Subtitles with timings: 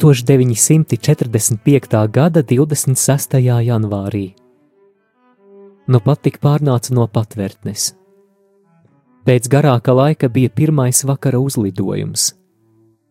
[0.00, 2.08] 1945.
[2.08, 3.36] gada 26.
[3.60, 4.32] janvārī.
[5.92, 7.92] Nu pat tik pārnāca no patvērtnes.
[9.28, 12.32] Pēc garāka laika bija pirmais vakara uzlidojums.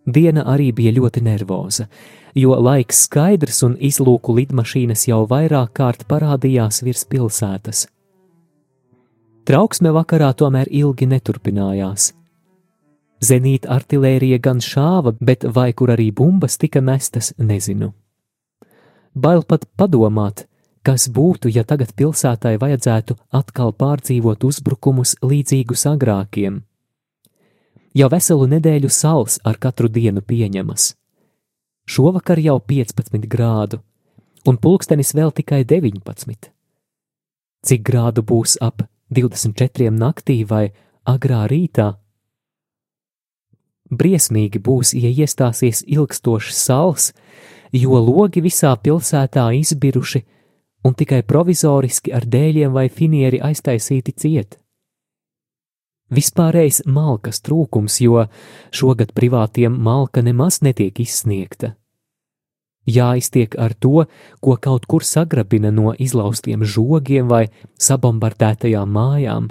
[0.10, 1.86] Diena arī bija ļoti nervoza,
[2.34, 7.86] jo laiks skaidrs un izlūku lidmašīnas jau vairāk kārt parādījās virs pilsētas.
[9.46, 12.18] Trauksme vakarā tomēr ilgi neturpinājās.
[13.20, 17.92] Zenīta artērija gan šāva, bet vai kur arī bumbas tika mestas, nezinu.
[19.14, 20.46] Bail pat padomāt,
[20.84, 26.62] kas būtu, ja tagad pilsētai vajadzētu atkal pārdzīvot uzbrukumus līdzīgus agrākiem.
[27.98, 30.94] Jau veselu nedēļu sals ar katru dienu pieņemas.
[31.90, 33.82] Šovakar jau 15 grādu,
[34.48, 36.52] un pulkstenis vēl tikai 19.
[37.66, 40.70] Cik grādu būs ap 24 naktī vai
[41.04, 41.98] agrā rītā?
[43.90, 47.12] Briesmīgi būs, ja iestāsies ilgstošs sals,
[47.74, 50.24] jo logi visā pilsētā izbiruši
[50.86, 54.60] un tikai provizoriski ar dēļiem vai finieri aiztaisīti ciet.
[56.10, 58.26] Vispārējais malkas trūkums, jo
[58.74, 61.76] šogad privātiem malka nemaz netiek izsniegta.
[62.90, 64.06] Jāiztiek ar to,
[64.42, 69.50] ko kaut kur sagrabina no izlaustiem žogiem vai sabombardētajām mājām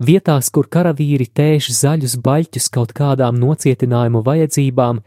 [0.00, 5.02] Vietās, kur karavīri tēš zaļus baļķus kaut kādām nocietinājumu vajadzībām,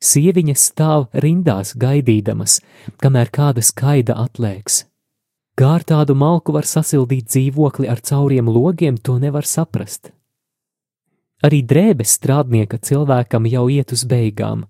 [0.00, 2.60] sieviņas stāv rindās gaidīdamas,
[3.04, 4.86] kamēr kāda skaida atlēks.
[5.60, 10.08] Kā ar tādu malku var sasildīt dzīvokli ar cauriem logiem, to nevar saprast.
[11.44, 14.64] Arī drēbes strādnieka cilvēkam jau iet uz beigām,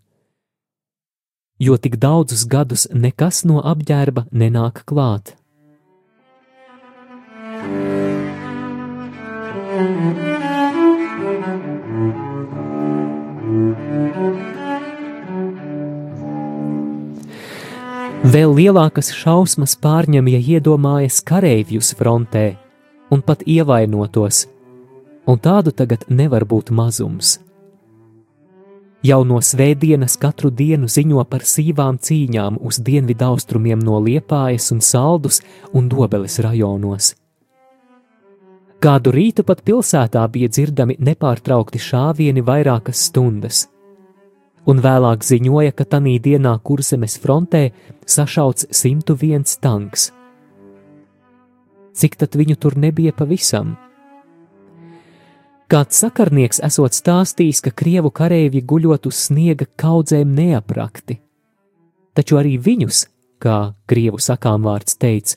[1.61, 5.37] jo tik daudzus gadus nekas no apģērba nenāk klāt.
[18.31, 22.45] Vēl lielākas šausmas pārņem, ja iedomājas kareivjus frontē
[23.11, 24.45] un pat ievainotos,
[25.27, 27.39] un tādu tagad nevar būt mazums.
[29.03, 34.85] Jau no svētdienas katru dienu ziņo par sīvām cīņām uz dienvidu austrumiem no Liepājas un
[34.85, 35.41] Saldus
[35.73, 37.15] un Dobeles rajonos.
[38.81, 43.67] Kādu rītu pat pilsētā bija dzirdami nepārtraukti šāvieni vairākas stundas,
[44.65, 47.61] un vēlāk ziņoja, ka tanī dienā kurzemes frontē
[48.09, 50.07] sašauts 101 tanks.
[51.93, 53.75] Cik tad viņu tur nebija pavisam?
[55.69, 61.19] Kāds sakarnieks esot stāstījis, ka krievu kareivji guļot uz sniega kaudzēm neaprakti,
[62.17, 63.03] taču arī viņus,
[63.45, 65.37] kā krievu sakām vārds teica,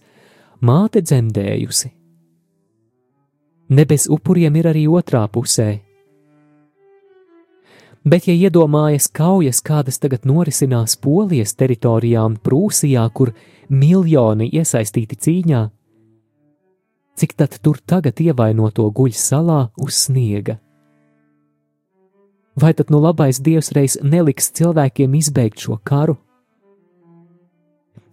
[0.64, 1.92] māte dzemdējusi
[3.74, 5.72] ne bez upuriem ir arī otrā pusē.
[8.04, 13.32] Bet, ja iedomājas kaujas, kādas tagad norisinās Polijas teritorijā un Prūsijā, kur
[13.72, 15.62] miljoni iesaistīti cīņā,
[17.16, 20.58] cik tad tur tagad ievainoto guļ salā uz sniega?
[22.60, 26.20] Vai tad nu labais dievs reiz neliks cilvēkiem izbeigt šo karu?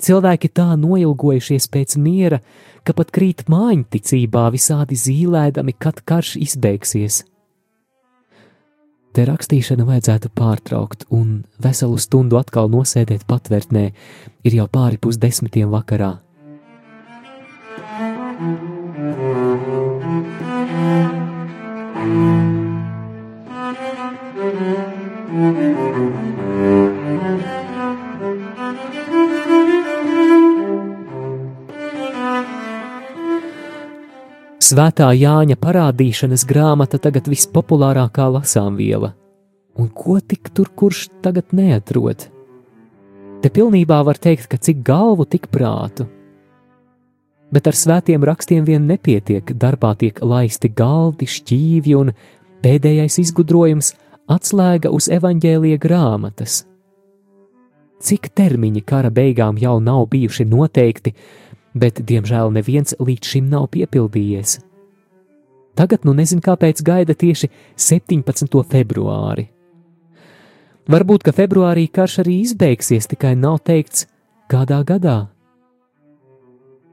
[0.01, 2.41] Cilvēki tā noilgojušies pēc miera,
[2.85, 7.25] ka pat krīt mājiņticībā visādi zīlēdami, kad karš izbeigsies.
[9.11, 13.85] Te rakstīšana vajadzētu pārtraukt, un veselu stundu atkal nosēdēt patvērtnē
[14.47, 16.15] ir jau pāri pusdesmitiem vakarā.
[34.71, 39.09] Svētā Jāņa parādīšanas grāmata tagad vispopulārākā lasāmviela,
[39.75, 42.29] un ko tik tur kurš tagad neatrod?
[43.43, 46.07] Te pilnībā var teikt, ka cik galvu, tik prātu.
[47.51, 52.15] Bet ar svētiem rakstiem vien nepietiek, darbā tiek laisti galdi, šķīvi un
[52.63, 53.95] pēdējais izgudrojums-
[54.37, 56.65] atslēga uz evaņģēlīja grāmatas.
[58.01, 61.13] cik termiņi kara beigām jau nav bijuši noteikti,
[61.75, 64.59] bet diemžēl neviens līdz šim nav piepildījies.
[65.79, 68.63] Tagad nu nezinu, kāpēc gaida tieši 17.
[68.69, 69.47] februāri.
[70.91, 74.09] Varbūt, ka februārī karš arī izbeigsies, tikai nav teikts,
[74.51, 75.31] kādā gadā.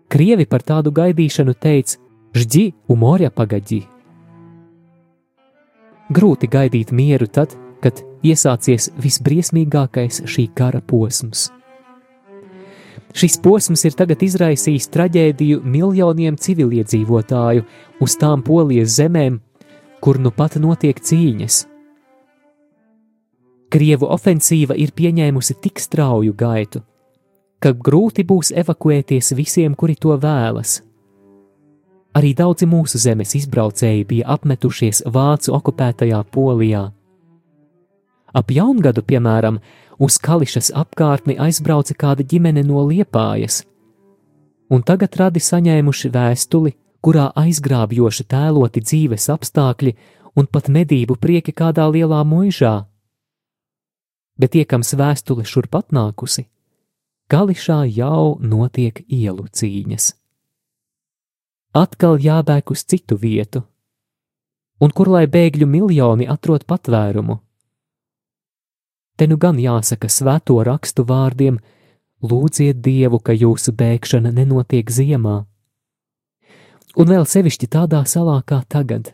[0.07, 1.97] Krievi par tādu gaidīšanu teica:
[2.37, 3.81] Žģi umorja pagaģi.
[6.13, 11.49] Grūti gaidīt mieru tad, kad iesācies visbriesmīgākais šī kara posms.
[13.15, 17.63] Šis posms ir tagad izraisījis traģēdiju miljoniem civiliedzīvotāju
[18.03, 19.39] uz tām polijas zemēm,
[20.03, 21.63] kur nu pat notiek cīņas.
[23.73, 26.83] Krievu ofensīva ir pieņēmusi tik strauju gaitu,
[27.59, 30.81] ka grūti būs evakuēties visiem, kuri to vēlas.
[32.17, 36.87] Arī daudzi mūsu zemes izbraucēji bija apmetušies vācu okupētajā Polijā.
[38.35, 39.61] Ap jaungadu, piemēram,
[39.99, 43.63] uz Kališas apkārtni aizbrauca kāda ģimene no Liepājas,
[44.69, 49.95] un tagad radi saņēmuši vēstuli, kurā aizgrābjoši tēloti dzīves apstākļi
[50.37, 52.75] un pat medību prieki kādā lielā muižā.
[54.37, 56.45] Bet iekams vēstule šurp atnākusi,
[57.27, 60.13] Kališā jau notiek ielu cīņas.
[61.75, 63.65] Atkal jābēg uz citu vietu,
[64.79, 67.41] un kur lai bēgļu miljoni atrod patvērumu?
[69.17, 71.57] Te nu gan jāsaka svēto rakstu vārdiem:
[72.21, 75.39] Lūdziet Dievu, ka jūsu bēgšana nenotiek ziemā.
[76.97, 79.13] Un vēl sevišķi tādā salā kā tagad.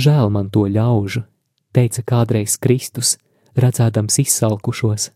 [0.00, 1.24] Žēl man to ļaužu,
[1.76, 3.16] teica kādreiz Kristus,
[3.56, 5.10] redzēdams izsalkušos.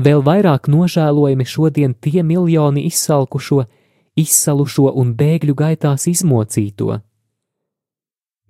[0.00, 3.66] Vēl vairāk nožēlojami šodien tie miljoni izsalkušo,
[4.16, 7.00] izsalušo un bēgļu gaitās izmocīto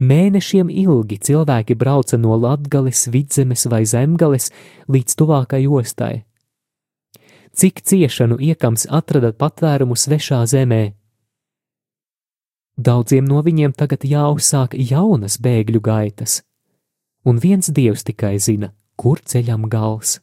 [0.00, 4.48] Mēnešiem ilgi cilvēki brauca no Latvijas, Vidzemes vai Zemgales
[4.88, 6.24] līdz tuvākai ostai.
[7.52, 10.94] Cik ciešanu iekams atrada patvērumu svešā zemē?
[12.80, 16.40] Daudziem no viņiem tagad jāuzsāk jaunas bēgļu gaitas,
[17.28, 20.16] un viens dievs tikai zina, kur ceļam gals.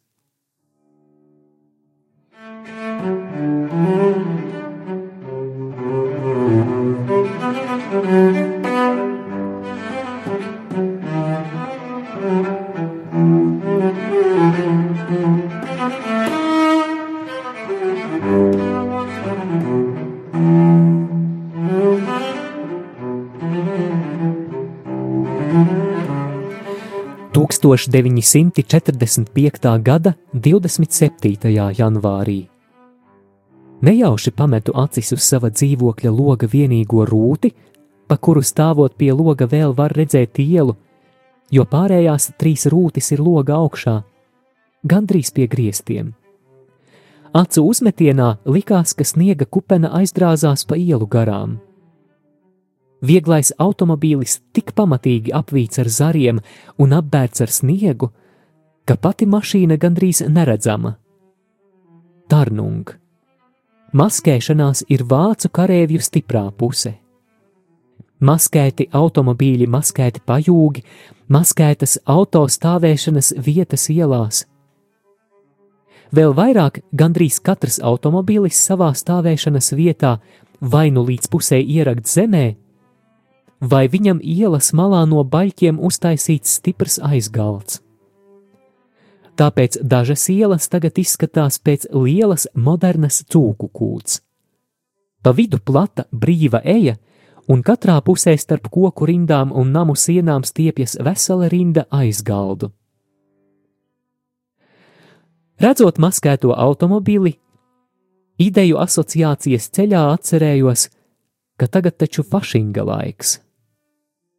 [27.38, 29.84] 1945.
[29.84, 31.38] gada 27.
[31.78, 32.48] janvārī.
[33.82, 37.52] Nejauši pametu acis uz sava dzīvokļa loga vienīgo rūti,
[38.08, 40.76] pa kuru stāvot pie loga vēl var redzēt ielu,
[41.52, 44.02] jo pārējās trīs rūtis ir loga augšā,
[44.84, 46.14] gandrīz pie griestiem.
[47.38, 51.60] Acu uzmetienā likās, ka sniega kupena aizdrāzās pa ielu garām.
[53.02, 56.40] Vieglais automobīlis tik pamatīgi apvīts ar zariem
[56.82, 58.10] un apbērts ar sniegu,
[58.86, 60.96] ka pati mašīna gandrīz neredzama.
[62.28, 62.90] Tarnung.
[63.94, 66.98] Maskēšanās ir vācu kareivju stiprā puse.
[68.20, 70.84] Maskēti automobīļi, maskēti pajūgi,
[71.30, 74.46] maskētas auto stāvēšanas vietas ielās.
[76.12, 80.18] Vēl vairāk, gandrīz katrs automobīlis savā stāvēšanas vietā
[80.62, 82.56] vai nu līdz pusē ierakt zemē,
[83.60, 87.82] vai viņam ielas malā no baļķiem uztaisīts stiprs aizgalds.
[89.38, 94.22] Tāpēc dažas ielas tagad izskatās pēc lielas, modernas cūku kūts.
[95.22, 96.96] Pa vidu plata, brīva eja,
[97.48, 102.72] un katrā pusē starp koku rindām un namu sienām stiepjas vesela rinda aizgaldu.
[105.62, 107.34] Redzot maskēto automobīli,
[108.42, 110.90] ideju asociācijas ceļā atcerējos,
[111.58, 113.38] ka tagad taču fašinga laiks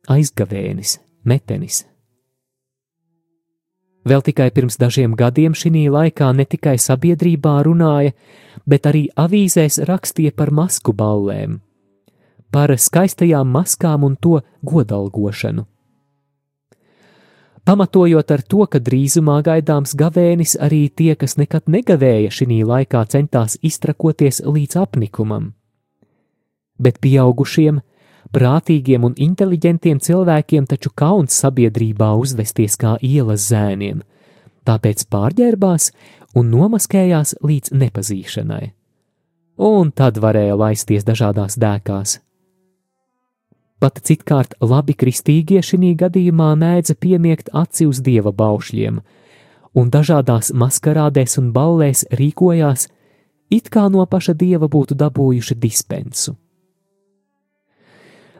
[0.09, 1.85] aizgavēnis, metenis.
[4.09, 8.15] Vēl tikai pirms dažiem gadiem šī laikā ne tikai sabiedrībā runāja,
[8.65, 11.59] bet arī avīzēs rakstīja par masku ballēm,
[12.51, 15.67] par skaistajām maskām un to godalgošanu.
[17.69, 23.59] Pamatojot ar to, ka drīzumā gaidāms gavēnis, arī tie, kas nekad negavēja šī laikā, centās
[23.61, 25.51] iztrakoties līdz apnikumam.
[26.81, 27.83] Bet pieaugušiem
[28.29, 34.03] Prātīgiem un inteliģentiem cilvēkiem taču kauns sabiedrībā uzvesties kā ielas zēniem,
[34.69, 35.91] tāpēc pārģērbās
[36.37, 38.65] un nomaskējās līdz nepazīšanai.
[39.65, 42.19] Un tad varēja laisties dažādās dēkās.
[43.79, 48.99] Pat citkārt labi kristīgie šī gadījumā mēdza piemiegt aci uz dieva baušļiem,
[49.79, 52.89] un dažādās maskarādēs un ballēs rīkojās,
[53.51, 56.37] it kā no paša dieva būtu dabūjuši dispensu.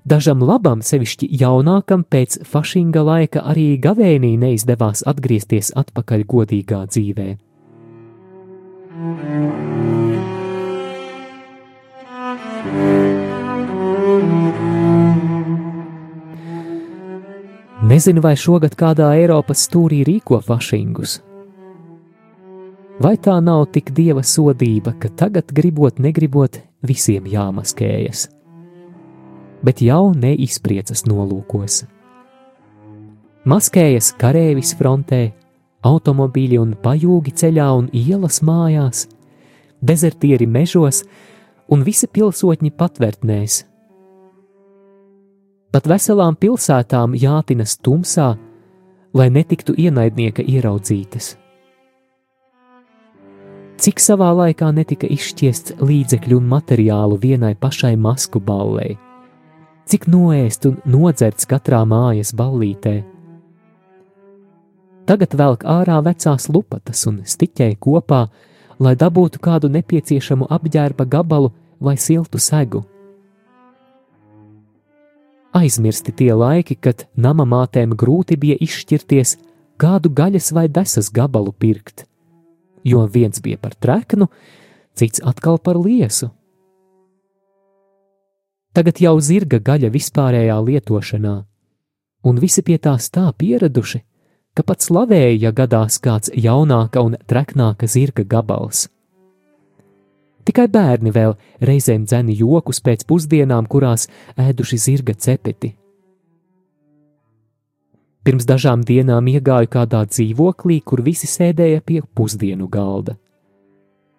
[0.09, 7.27] Dažam labam, sevišķi jaunākam, pēc fašinga laika arī gavēnī neizdevās atgriezties atpakaļ godīgā dzīvē.
[17.89, 21.19] Nezinu, vai šogad kādā Eiropas stūrī rīko fašingus.
[23.03, 28.27] Vai tā nav tik dieva sodība, ka tagad, gribot, negribot, visiem jāmaskējas,
[29.65, 31.85] bet jau neizpriecas nolūkos.
[33.49, 35.31] Maskējas kareivis frontē,
[35.87, 39.07] automobīļi un pajūgi ceļā un ielas mājās,
[39.81, 41.05] dezertieri mežos
[41.71, 43.63] un visi pilsoņi patvērtnēs.
[45.73, 48.33] Pat veselām pilsētām jātinas tumsā,
[49.15, 51.37] lai netiktu ienaidnieka ieraudzītas.
[53.79, 58.97] Cik savā laikā netika izšķiests līdzekļu un materiālu vienai pašai masku ballei,
[59.89, 63.01] cik noēst un nodzerts katrā mājas ballītē.
[65.09, 68.27] Tagad velk ārā vecās lupatas un stiķē kopā,
[68.79, 72.85] lai dabūtu kādu nepieciešamu apģērba gabalu vai siltu segu.
[75.57, 79.39] Aizmirsti tie laiki, kad nama mātēm grūti bija izšķirties,
[79.81, 82.05] kādu gaļas vai desas gabalu pirkt,
[82.85, 84.29] jo viens bija par treknu,
[84.95, 86.29] cits atkal par liesu.
[88.79, 91.33] Tagad jau zirga gaļa vispārējā lietošanā,
[92.31, 93.99] un visi pie tās tā pieraduši,
[94.55, 98.85] ka pat slavēja, ja gadās kāds jaunāka un treknāka zirga gabals.
[100.47, 104.07] Tikai bērni vēl reizēm dzeni jokus pēc pusdienām, kurās
[104.39, 105.75] ēduši zirga cepeti.
[108.23, 113.19] Pirms dažām dienām iegāju kādā dzīvoklī, kur visi sēdēja pie pusdienu galda.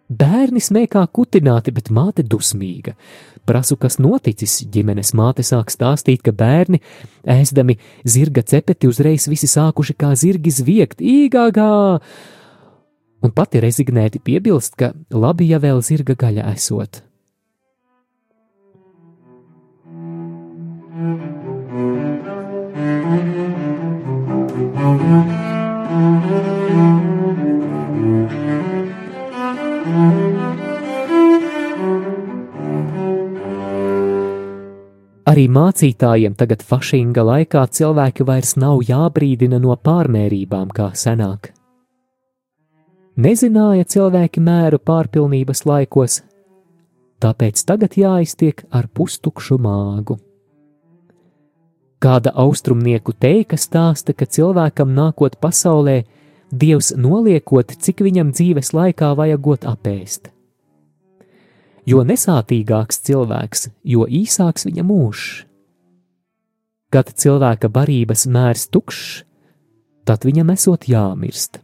[0.09, 2.95] Bērni smēkā kutināti, bet māte dusmīga.
[3.45, 4.55] Prasu, kas noticis.
[4.73, 6.79] Ģimenes māte sāk stāstīt, ka bērni,
[7.29, 7.75] ēstami
[8.09, 11.69] zirga cepeti, uzreiz visi sākuši kā zirgi zviegt, īgāgā!
[13.21, 17.03] Un pati rezignēti piebilst, ka labi, ja vēl zirga gaļa esot.
[35.29, 41.51] Arī mācītājiem tagad fašinga laikā cilvēki vairs nav jābrīdina no pārmērībām kā senāk.
[43.19, 46.15] Nezināja cilvēki mēru pārpilnības laikos,
[47.21, 50.17] tāpēc tagad jāiztiek ar pustukšu māgu.
[52.01, 56.01] Kāda austrumnieku teika stāsta, ka cilvēkam nākot pasaulē,
[56.49, 60.31] Dievs noliekot, cik viņam dzīves laikā vajagot apēst
[61.89, 65.29] jo nesātīgāks cilvēks, jo īsāks viņa mūžs.
[66.93, 69.23] Kad cilvēka barības mērs tukšs,
[70.09, 71.59] tad viņam esot jāmirst.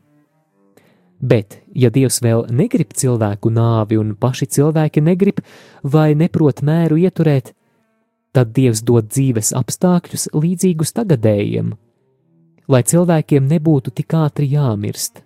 [1.25, 5.39] Bet, ja Dievs vēl negrib cilvēku nāvi un paši cilvēki negrib
[5.81, 7.53] vai neprot mēru ieturēt,
[8.35, 11.71] tad Dievs dod dzīves apstākļus līdzīgus tagadējiem,
[12.69, 15.23] lai cilvēkiem nebūtu tik ātri jāmirst.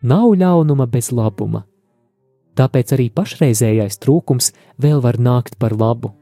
[0.00, 1.66] Nav ļaunuma bez labuma,
[2.58, 6.14] tāpēc arī pašreizējais trūkums vēl var nākt par labu.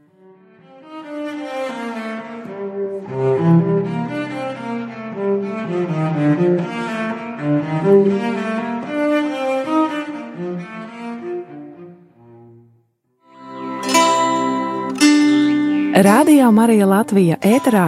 [15.99, 17.87] Radio Marija Latvija ēterā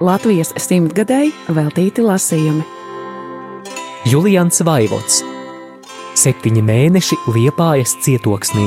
[0.00, 2.64] Latvijas simtgadēji veltīti lasījumi.
[4.08, 5.20] Julians Vaivots
[6.20, 8.66] septiņi mēneši Liepājas cietoksnī.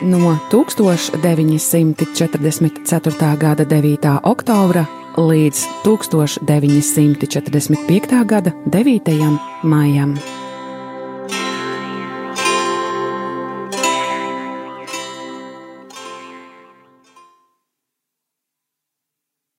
[0.00, 3.36] No 1944.
[3.36, 4.20] gada 9.
[4.24, 4.86] oktobra
[5.20, 8.24] līdz 1945.
[8.24, 9.12] gada 9.
[9.62, 10.39] maijam.